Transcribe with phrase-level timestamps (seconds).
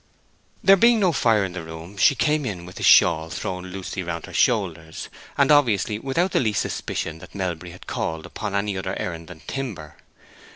[0.63, 4.01] There being no fire in the room, she came in with a shawl thrown loosely
[4.01, 8.75] round her shoulders, and obviously without the least suspicion that Melbury had called upon any
[8.75, 9.97] other errand than timber.